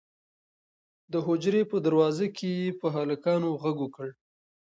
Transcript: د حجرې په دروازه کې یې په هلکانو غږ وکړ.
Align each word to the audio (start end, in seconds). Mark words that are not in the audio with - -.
د 1.11 1.13
حجرې 1.27 1.61
په 1.71 1.77
دروازه 1.85 2.25
کې 2.37 2.49
یې 2.59 2.69
په 2.79 2.87
هلکانو 2.95 3.49
غږ 3.61 3.77
وکړ. 3.81 4.07